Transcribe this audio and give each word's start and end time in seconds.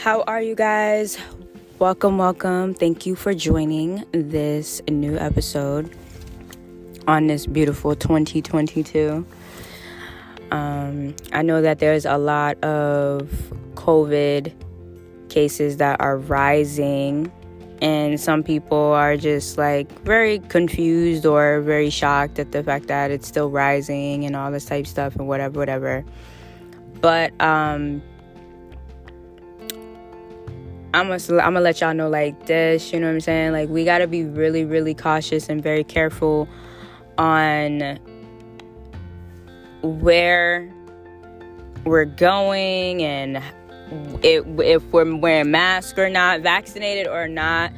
How 0.00 0.22
are 0.22 0.40
you 0.40 0.54
guys? 0.54 1.18
Welcome, 1.78 2.16
welcome. 2.16 2.72
Thank 2.72 3.04
you 3.04 3.14
for 3.14 3.34
joining 3.34 4.02
this 4.12 4.80
new 4.88 5.18
episode 5.18 5.94
on 7.06 7.26
this 7.26 7.44
beautiful 7.44 7.94
2022. 7.94 9.26
Um, 10.52 11.14
I 11.34 11.42
know 11.42 11.60
that 11.60 11.80
there's 11.80 12.06
a 12.06 12.16
lot 12.16 12.56
of 12.64 13.28
COVID 13.74 14.54
cases 15.28 15.76
that 15.76 16.00
are 16.00 16.16
rising, 16.16 17.30
and 17.82 18.18
some 18.18 18.42
people 18.42 18.78
are 18.78 19.18
just 19.18 19.58
like 19.58 19.92
very 20.04 20.38
confused 20.38 21.26
or 21.26 21.60
very 21.60 21.90
shocked 21.90 22.38
at 22.38 22.52
the 22.52 22.62
fact 22.62 22.86
that 22.86 23.10
it's 23.10 23.28
still 23.28 23.50
rising 23.50 24.24
and 24.24 24.34
all 24.34 24.50
this 24.50 24.64
type 24.64 24.86
stuff 24.86 25.14
and 25.16 25.28
whatever, 25.28 25.58
whatever. 25.58 26.06
But 27.02 27.38
um, 27.38 28.00
I'm 30.92 31.08
gonna 31.08 31.42
I'm 31.42 31.54
gonna 31.54 31.60
let 31.60 31.80
y'all 31.80 31.94
know 31.94 32.08
like 32.08 32.46
this, 32.46 32.92
you 32.92 32.98
know 32.98 33.06
what 33.06 33.14
I'm 33.14 33.20
saying? 33.20 33.52
Like 33.52 33.68
we 33.68 33.84
gotta 33.84 34.06
be 34.06 34.24
really, 34.24 34.64
really 34.64 34.94
cautious 34.94 35.48
and 35.48 35.62
very 35.62 35.84
careful 35.84 36.48
on 37.16 37.98
where 39.82 40.72
we're 41.84 42.04
going 42.04 43.02
and 43.02 43.42
if, 44.22 44.44
if 44.60 44.84
we're 44.92 45.16
wearing 45.16 45.50
masks 45.50 45.98
or 45.98 46.08
not, 46.08 46.40
vaccinated 46.40 47.06
or 47.06 47.28
not. 47.28 47.72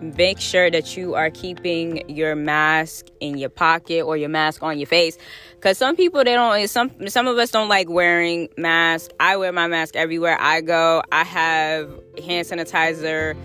Make 0.00 0.40
sure 0.40 0.70
that 0.70 0.96
you 0.96 1.14
are 1.14 1.30
keeping 1.30 2.08
your 2.08 2.34
mask 2.34 3.06
in 3.20 3.36
your 3.36 3.50
pocket 3.50 4.02
or 4.02 4.16
your 4.16 4.30
mask 4.30 4.62
on 4.62 4.78
your 4.78 4.86
face. 4.86 5.18
Because 5.54 5.76
some 5.76 5.94
people 5.94 6.24
they 6.24 6.32
don't 6.32 6.68
some 6.68 6.90
some 7.08 7.26
of 7.26 7.36
us 7.36 7.50
don't 7.50 7.68
like 7.68 7.88
wearing 7.90 8.48
masks. 8.56 9.12
I 9.20 9.36
wear 9.36 9.52
my 9.52 9.66
mask 9.66 9.96
everywhere 9.96 10.38
i 10.40 10.62
go. 10.62 11.02
I 11.12 11.24
have 11.24 11.90
hand 12.24 12.46
sanitizer 12.46 13.36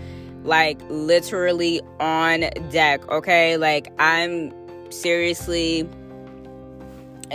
like 0.44 0.80
literally 0.88 1.82
on 2.00 2.40
deck 2.70 3.06
okay? 3.08 3.58
Like 3.58 3.92
i'm 3.98 4.52
seriously 4.90 5.86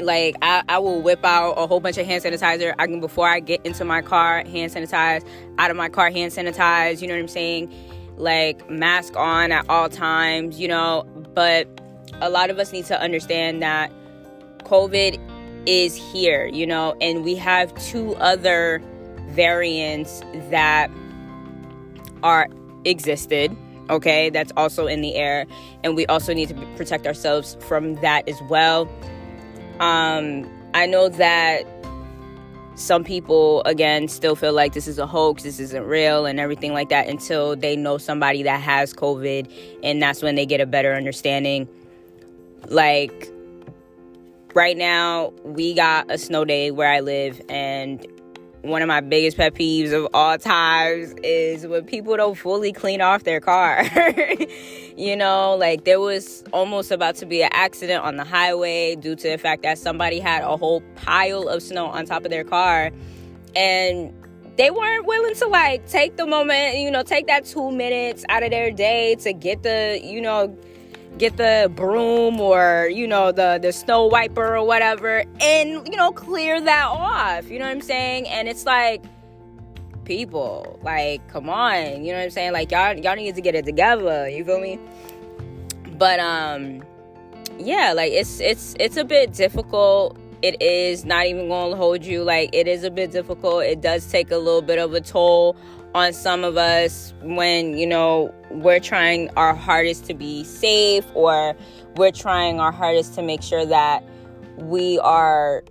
like 0.01 0.35
I, 0.41 0.63
I 0.69 0.79
will 0.79 1.01
whip 1.01 1.23
out 1.23 1.53
a 1.53 1.67
whole 1.67 1.79
bunch 1.79 1.97
of 1.97 2.07
hand 2.07 2.23
sanitizer. 2.23 2.73
I 2.79 2.87
can 2.87 3.01
before 3.01 3.27
i 3.27 3.39
get 3.39 3.63
into 3.65 3.85
my 3.85 4.01
car 4.01 4.43
hand 4.45 4.71
sanitize 4.71 5.23
out 5.59 5.69
of 5.69 5.77
my 5.77 5.89
car 5.89 6.09
hand 6.09 6.31
sanitize 6.31 7.01
you 7.01 7.07
know 7.07 7.13
what 7.13 7.19
i'm 7.19 7.27
saying 7.27 7.71
like 8.21 8.69
mask 8.69 9.15
on 9.17 9.51
at 9.51 9.67
all 9.69 9.89
times 9.89 10.59
you 10.59 10.67
know? 10.67 11.03
But 11.33 11.67
a 12.21 12.29
lot 12.29 12.49
of 12.49 12.59
us 12.59 12.71
need 12.71 12.85
to 12.85 12.99
understand 12.99 13.61
that 13.61 13.91
COVID 14.59 15.19
is 15.65 15.95
here, 15.95 16.47
you 16.47 16.65
know, 16.65 16.95
and 17.01 17.23
we 17.23 17.35
have 17.35 17.73
two 17.85 18.15
other 18.15 18.81
variants 19.29 20.21
that 20.49 20.89
are 22.23 22.47
existed, 22.85 23.55
okay, 23.89 24.29
that's 24.29 24.51
also 24.57 24.87
in 24.87 25.01
the 25.01 25.15
air, 25.15 25.45
and 25.83 25.95
we 25.95 26.05
also 26.07 26.33
need 26.33 26.49
to 26.49 26.55
protect 26.75 27.05
ourselves 27.05 27.57
from 27.59 27.95
that 27.95 28.27
as 28.27 28.39
well. 28.49 28.89
Um, 29.79 30.49
I 30.73 30.85
know 30.85 31.09
that 31.09 31.63
some 32.75 33.03
people 33.03 33.61
again 33.63 34.07
still 34.07 34.35
feel 34.35 34.53
like 34.53 34.73
this 34.73 34.87
is 34.87 34.97
a 34.97 35.05
hoax, 35.05 35.43
this 35.43 35.59
isn't 35.59 35.83
real, 35.83 36.25
and 36.25 36.39
everything 36.39 36.73
like 36.73 36.89
that 36.89 37.07
until 37.07 37.55
they 37.55 37.75
know 37.75 37.97
somebody 37.97 38.43
that 38.43 38.61
has 38.61 38.93
COVID, 38.93 39.51
and 39.83 40.01
that's 40.01 40.21
when 40.21 40.35
they 40.35 40.45
get 40.45 40.61
a 40.61 40.65
better 40.65 40.93
understanding. 40.93 41.67
Like, 42.67 43.29
right 44.53 44.77
now 44.77 45.33
we 45.43 45.73
got 45.73 46.09
a 46.09 46.17
snow 46.17 46.45
day 46.45 46.71
where 46.71 46.89
I 46.91 47.01
live, 47.01 47.41
and 47.49 48.05
one 48.61 48.81
of 48.81 48.87
my 48.87 49.01
biggest 49.01 49.37
pet 49.37 49.55
peeves 49.55 49.91
of 49.91 50.07
all 50.13 50.37
times 50.37 51.15
is 51.23 51.65
when 51.65 51.83
people 51.83 52.15
don't 52.15 52.35
fully 52.35 52.71
clean 52.71 53.01
off 53.01 53.23
their 53.23 53.39
car. 53.39 53.83
you 54.97 55.15
know, 55.15 55.55
like 55.55 55.83
there 55.85 55.99
was 55.99 56.43
almost 56.53 56.91
about 56.91 57.15
to 57.15 57.25
be 57.25 57.41
an 57.41 57.49
accident 57.53 58.03
on 58.03 58.17
the 58.17 58.23
highway 58.23 58.95
due 58.95 59.15
to 59.15 59.29
the 59.29 59.37
fact 59.37 59.63
that 59.63 59.77
somebody 59.77 60.19
had 60.19 60.43
a 60.43 60.57
whole 60.57 60.81
pile 60.95 61.47
of 61.47 61.63
snow 61.63 61.87
on 61.87 62.05
top 62.05 62.23
of 62.23 62.29
their 62.29 62.43
car 62.43 62.91
and 63.55 64.13
they 64.57 64.69
weren't 64.69 65.05
willing 65.07 65.33
to 65.35 65.47
like 65.47 65.87
take 65.87 66.17
the 66.17 66.27
moment, 66.27 66.77
you 66.77 66.91
know, 66.91 67.01
take 67.01 67.25
that 67.27 67.45
2 67.45 67.71
minutes 67.71 68.23
out 68.29 68.43
of 68.43 68.51
their 68.51 68.69
day 68.69 69.15
to 69.15 69.33
get 69.33 69.63
the, 69.63 69.99
you 70.03 70.21
know, 70.21 70.55
get 71.21 71.37
the 71.37 71.71
broom 71.75 72.41
or 72.41 72.89
you 72.91 73.05
know 73.05 73.31
the 73.31 73.59
the 73.61 73.71
snow 73.71 74.07
wiper 74.07 74.57
or 74.57 74.65
whatever 74.65 75.23
and 75.39 75.87
you 75.87 75.95
know 75.95 76.11
clear 76.11 76.59
that 76.59 76.87
off 76.87 77.47
you 77.47 77.59
know 77.59 77.65
what 77.65 77.71
i'm 77.71 77.79
saying? 77.79 78.27
And 78.27 78.47
it's 78.47 78.65
like 78.65 79.03
people 80.03 80.79
like 80.81 81.25
come 81.27 81.47
on 81.47 82.03
you 82.03 82.11
know 82.11 82.17
what 82.17 82.23
i'm 82.23 82.31
saying? 82.31 82.53
Like 82.53 82.71
y'all 82.71 82.95
y'all 82.97 83.15
need 83.15 83.35
to 83.35 83.41
get 83.41 83.53
it 83.53 83.65
together 83.65 84.27
you 84.27 84.43
feel 84.43 84.59
me? 84.59 84.79
But 85.99 86.19
um 86.19 86.83
yeah 87.59 87.93
like 87.95 88.11
it's 88.11 88.39
it's 88.39 88.73
it's 88.79 88.97
a 88.97 89.05
bit 89.05 89.31
difficult. 89.31 90.17
It 90.41 90.59
is 90.59 91.05
not 91.05 91.27
even 91.27 91.49
gonna 91.49 91.75
hold 91.75 92.03
you. 92.03 92.23
Like 92.23 92.49
it 92.51 92.67
is 92.67 92.83
a 92.83 92.89
bit 92.89 93.11
difficult. 93.11 93.63
It 93.63 93.79
does 93.79 94.09
take 94.09 94.31
a 94.31 94.37
little 94.37 94.63
bit 94.63 94.79
of 94.79 94.95
a 94.95 95.01
toll 95.01 95.55
on 95.93 96.13
some 96.13 96.43
of 96.43 96.57
us 96.57 97.13
when 97.21 97.77
you 97.77 97.85
know 97.85 98.33
we're 98.49 98.79
trying 98.79 99.29
our 99.35 99.53
hardest 99.53 100.05
to 100.05 100.13
be 100.13 100.43
safe 100.43 101.05
or 101.13 101.55
we're 101.95 102.11
trying 102.11 102.59
our 102.59 102.71
hardest 102.71 103.13
to 103.15 103.21
make 103.21 103.41
sure 103.41 103.65
that 103.65 104.03
we 104.57 104.99
are 104.99 105.63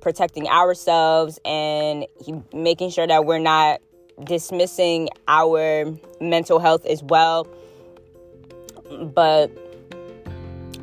protecting 0.00 0.48
ourselves 0.48 1.38
and 1.44 2.06
making 2.54 2.90
sure 2.90 3.06
that 3.06 3.24
we're 3.24 3.38
not 3.38 3.80
dismissing 4.24 5.08
our 5.28 5.92
mental 6.20 6.58
health 6.58 6.86
as 6.86 7.02
well. 7.02 7.46
But 9.02 9.50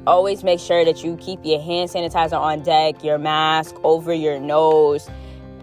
always 0.06 0.44
make 0.44 0.60
sure 0.60 0.84
that 0.84 1.04
you 1.04 1.16
keep 1.18 1.40
your 1.44 1.62
hand 1.62 1.90
sanitizer 1.90 2.38
on 2.38 2.62
deck 2.62 3.04
your 3.04 3.18
mask 3.18 3.76
over 3.84 4.14
your 4.14 4.40
nose. 4.40 5.10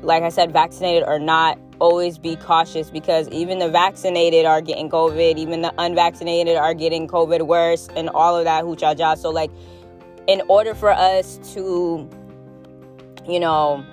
Like 0.03 0.23
i 0.23 0.31
said 0.31 0.53
vaccinated 0.53 1.05
or 1.07 1.19
not 1.19 1.59
always 1.81 2.19
be 2.19 2.37
cautious 2.37 2.91
because 2.91 3.29
even 3.29 3.59
the 3.59 3.69
vaccinated 3.69 4.45
are 4.47 4.61
getting 4.61 4.89
COVID, 4.89 5.37
even 5.39 5.63
the 5.63 5.75
unvaccinated 5.79 6.57
are 6.57 6.75
getting 6.75 7.09
COVID 7.09 7.47
worse, 7.47 7.89
and 7.97 8.09
all 8.11 8.37
of 8.37 8.45
that 8.45 8.65
hoocha 8.65 8.99
ja. 8.99 9.15
So, 9.15 9.31
like, 9.31 9.51
in 10.27 10.43
order 10.49 10.75
for 10.75 10.91
us 10.91 11.41
to, 11.55 12.09
you 13.27 13.41
know, 13.41 13.85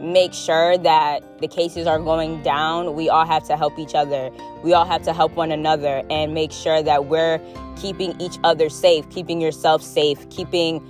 make 0.00 0.32
sure 0.32 0.78
that 0.78 1.40
the 1.40 1.48
cases 1.48 1.86
are 1.86 1.98
going 1.98 2.42
down, 2.42 2.94
we 2.94 3.08
all 3.08 3.26
have 3.26 3.44
to 3.44 3.56
help 3.56 3.78
each 3.78 3.94
other. 3.94 4.30
We 4.62 4.72
all 4.72 4.84
have 4.84 5.02
to 5.02 5.12
help 5.12 5.32
one 5.32 5.50
another 5.50 6.02
and 6.10 6.34
make 6.34 6.52
sure 6.52 6.82
that 6.82 7.06
we're 7.06 7.40
keeping 7.76 8.20
each 8.20 8.38
other 8.44 8.68
safe, 8.68 9.08
keeping 9.10 9.40
yourself 9.40 9.82
safe, 9.82 10.28
keeping 10.30 10.82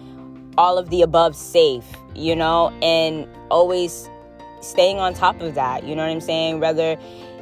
all 0.59 0.79
of 0.79 0.91
the 0.91 1.03
above 1.03 1.37
safe, 1.37 1.87
you 2.15 2.35
know, 2.35 2.71
and 2.83 3.27
always 3.51 4.11
staying 4.61 4.99
on 4.99 5.15
top 5.15 5.41
of 5.41 5.55
that. 5.55 5.85
You 5.85 5.95
know 5.95 6.03
what 6.03 6.13
I'm 6.13 6.21
saying? 6.21 6.61
Whether 6.61 6.97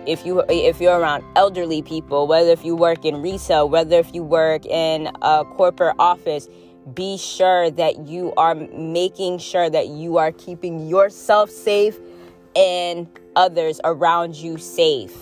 if 0.07 0.25
you 0.25 0.45
if 0.49 0.81
you're 0.81 0.99
around 0.99 1.25
elderly 1.35 1.83
people, 1.83 2.27
whether 2.27 2.51
if 2.51 2.65
you 2.65 2.77
work 2.77 3.05
in 3.05 3.23
retail, 3.23 3.69
whether 3.69 3.99
if 3.99 4.15
you 4.15 4.23
work 4.23 4.65
in 4.67 5.11
a 5.23 5.45
corporate 5.45 5.97
office, 5.99 6.49
be 6.95 7.19
sure 7.19 7.71
that 7.71 8.07
you 8.07 8.33
are 8.37 8.55
making 8.55 9.39
sure 9.39 9.69
that 9.69 9.89
you 9.89 10.19
are 10.19 10.33
keeping 10.33 10.89
yourself 10.89 11.51
safe 11.51 11.99
and 12.55 13.09
others 13.35 13.81
around 13.85 14.37
you 14.37 14.57
safe 14.57 15.15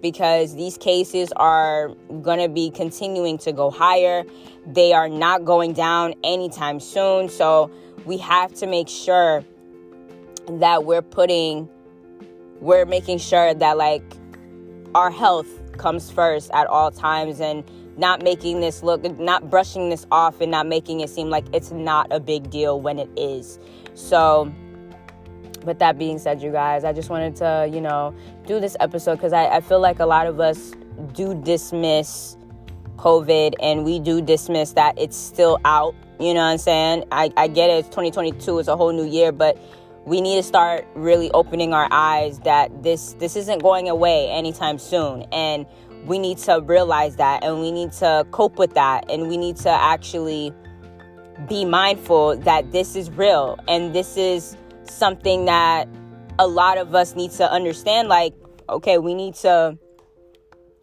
because 0.00 0.56
these 0.56 0.76
cases 0.76 1.32
are 1.36 1.94
going 2.22 2.40
to 2.40 2.48
be 2.48 2.70
continuing 2.70 3.38
to 3.38 3.52
go 3.52 3.70
higher. 3.70 4.24
They 4.66 4.92
are 4.92 5.08
not 5.08 5.44
going 5.44 5.74
down 5.74 6.14
anytime 6.24 6.80
soon. 6.80 7.28
So 7.28 7.70
we 8.04 8.18
have 8.18 8.52
to 8.54 8.66
make 8.66 8.88
sure 8.88 9.44
that 10.48 10.84
we're 10.84 11.02
putting 11.02 11.68
we're 12.60 12.86
making 12.86 13.18
sure 13.18 13.54
that 13.54 13.76
like 13.76 14.04
our 14.94 15.10
health 15.10 15.48
comes 15.78 16.10
first 16.10 16.50
at 16.52 16.66
all 16.68 16.90
times 16.90 17.40
and 17.40 17.64
not 17.96 18.22
making 18.22 18.60
this 18.60 18.82
look 18.82 19.02
not 19.18 19.50
brushing 19.50 19.90
this 19.90 20.06
off 20.10 20.40
and 20.40 20.50
not 20.50 20.66
making 20.66 21.00
it 21.00 21.10
seem 21.10 21.28
like 21.28 21.44
it's 21.52 21.72
not 21.72 22.06
a 22.10 22.20
big 22.20 22.50
deal 22.50 22.80
when 22.80 22.98
it 22.98 23.10
is. 23.16 23.58
So 23.94 24.52
with 25.64 25.78
that 25.78 25.98
being 25.98 26.18
said 26.18 26.42
you 26.42 26.50
guys 26.50 26.84
i 26.84 26.92
just 26.92 27.10
wanted 27.10 27.36
to 27.36 27.70
you 27.72 27.80
know 27.80 28.14
do 28.46 28.60
this 28.60 28.76
episode 28.80 29.16
because 29.16 29.32
I, 29.32 29.46
I 29.46 29.60
feel 29.60 29.80
like 29.80 30.00
a 30.00 30.06
lot 30.06 30.26
of 30.26 30.40
us 30.40 30.72
do 31.12 31.34
dismiss 31.34 32.36
covid 32.96 33.54
and 33.60 33.84
we 33.84 33.98
do 33.98 34.20
dismiss 34.20 34.72
that 34.72 34.98
it's 34.98 35.16
still 35.16 35.58
out 35.64 35.94
you 36.18 36.34
know 36.34 36.40
what 36.40 36.52
i'm 36.52 36.58
saying? 36.58 37.04
I, 37.10 37.32
I 37.36 37.48
get 37.48 37.70
it 37.70 37.74
it's 37.74 37.88
2022 37.88 38.58
it's 38.58 38.68
a 38.68 38.76
whole 38.76 38.92
new 38.92 39.06
year 39.06 39.32
but 39.32 39.58
we 40.04 40.20
need 40.20 40.36
to 40.36 40.42
start 40.42 40.86
really 40.94 41.30
opening 41.30 41.72
our 41.72 41.86
eyes 41.90 42.40
that 42.40 42.82
this 42.82 43.14
this 43.14 43.36
isn't 43.36 43.62
going 43.62 43.88
away 43.88 44.28
anytime 44.30 44.78
soon. 44.78 45.22
And 45.32 45.66
we 46.04 46.18
need 46.18 46.38
to 46.38 46.60
realize 46.60 47.16
that 47.16 47.44
and 47.44 47.60
we 47.60 47.70
need 47.70 47.92
to 47.94 48.26
cope 48.32 48.58
with 48.58 48.74
that. 48.74 49.08
And 49.10 49.28
we 49.28 49.36
need 49.36 49.56
to 49.58 49.70
actually 49.70 50.52
be 51.48 51.64
mindful 51.64 52.36
that 52.38 52.72
this 52.72 52.96
is 52.96 53.10
real. 53.10 53.58
And 53.68 53.94
this 53.94 54.16
is 54.16 54.56
something 54.84 55.44
that 55.44 55.88
a 56.38 56.46
lot 56.46 56.78
of 56.78 56.94
us 56.94 57.14
need 57.14 57.30
to 57.32 57.50
understand 57.50 58.08
like 58.08 58.34
okay, 58.68 58.98
we 58.98 59.14
need 59.14 59.34
to 59.34 59.76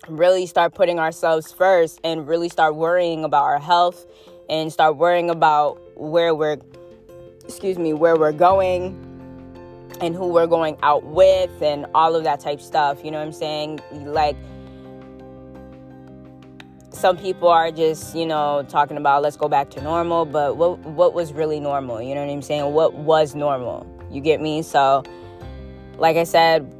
really 0.07 0.45
start 0.45 0.73
putting 0.75 0.99
ourselves 0.99 1.51
first 1.51 1.99
and 2.03 2.27
really 2.27 2.47
start 2.47 2.75
worrying 2.75 3.23
about 3.23 3.43
our 3.43 3.59
health 3.59 4.05
and 4.49 4.71
start 4.71 4.95
worrying 4.97 5.29
about 5.29 5.79
where 5.97 6.33
we're 6.33 6.57
excuse 7.43 7.77
me, 7.77 7.91
where 7.93 8.15
we're 8.15 8.31
going 8.31 9.08
and 10.01 10.15
who 10.15 10.27
we're 10.27 10.47
going 10.47 10.77
out 10.83 11.03
with 11.03 11.61
and 11.61 11.85
all 11.93 12.15
of 12.15 12.23
that 12.23 12.39
type 12.39 12.61
stuff. 12.61 13.03
You 13.03 13.11
know 13.11 13.19
what 13.19 13.27
I'm 13.27 13.33
saying? 13.33 13.79
Like 13.91 14.35
some 16.91 17.17
people 17.17 17.47
are 17.47 17.71
just, 17.71 18.15
you 18.15 18.25
know, 18.25 18.65
talking 18.67 18.97
about 18.97 19.21
let's 19.21 19.37
go 19.37 19.47
back 19.47 19.69
to 19.71 19.81
normal, 19.81 20.25
but 20.25 20.57
what 20.57 20.79
what 20.79 21.13
was 21.13 21.33
really 21.33 21.59
normal? 21.59 22.01
You 22.01 22.15
know 22.15 22.25
what 22.25 22.31
I'm 22.31 22.41
saying? 22.41 22.73
What 22.73 22.93
was 22.93 23.35
normal? 23.35 23.85
You 24.11 24.21
get 24.21 24.41
me? 24.41 24.61
So 24.61 25.03
like 25.97 26.17
I 26.17 26.23
said, 26.23 26.73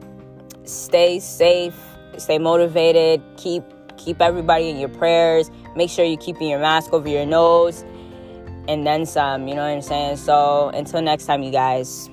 stay 0.64 1.20
safe, 1.20 1.76
stay 2.18 2.38
motivated, 2.38 3.22
keep 3.38 3.64
keep 3.98 4.22
everybody 4.22 4.70
in 4.70 4.80
your 4.80 4.90
prayers. 4.90 5.52
Make 5.76 5.90
sure 5.90 6.06
you're 6.06 6.18
keeping 6.18 6.50
your 6.50 6.60
mask 6.60 6.94
over 6.94 7.08
your 7.08 7.26
nose 7.26 7.84
and 8.68 8.86
then 8.86 9.06
some, 9.06 9.48
you 9.48 9.56
know 9.56 9.62
what 9.62 9.74
I'm 9.74 9.82
saying? 9.82 10.18
So 10.18 10.70
until 10.70 11.02
next 11.02 11.26
time 11.26 11.44
you 11.44 11.52
guys. 11.52 12.10